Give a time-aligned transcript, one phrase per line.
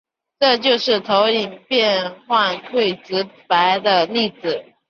[0.39, 4.65] 这就是投影变换最直白的例子。